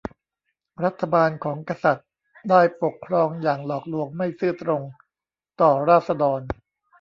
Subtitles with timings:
[0.83, 2.07] รัฐบาลของกษัตริย์
[2.49, 4.81] ได้ปกครองอย่างหลอกลวงไม่ซื่อตรง
[5.61, 6.39] ต่อราษฎร